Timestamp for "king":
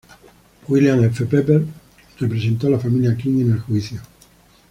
3.15-3.41